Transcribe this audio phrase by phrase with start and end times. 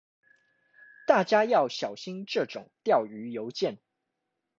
[1.05, 3.77] 大家要小心這種釣魚郵件